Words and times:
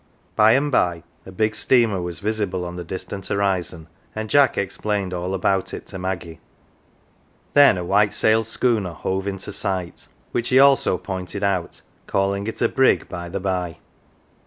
By 0.35 0.53
and 0.53 0.71
by 0.71 1.03
a 1.27 1.31
bi; 1.31 1.49
steamer 1.51 2.01
was 2.01 2.21
visible 2.21 2.65
on 2.65 2.75
the 2.75 2.83
distant 2.83 3.27
horizon, 3.27 3.87
and 4.15 4.31
Jack 4.31 4.57
O 4.57 4.61
* 4.61 4.63
explained 4.63 5.13
all 5.13 5.35
about 5.35 5.75
it 5.75 5.85
to 5.89 5.99
Maggie; 5.99 6.39
then 7.53 7.77
a 7.77 7.83
white 7.85 8.15
sailed 8.15 8.47
schooner 8.47 8.93
hove 8.93 9.27
in 9.27 9.37
sight, 9.37 10.07
which 10.31 10.49
he 10.49 10.57
also 10.57 10.97
pointed 10.97 11.43
out 11.43 11.81
calling 12.07 12.47
it 12.47 12.63
a 12.63 12.67
brig 12.67 13.07
by 13.09 13.29
the 13.29 13.39
by. 13.39 13.77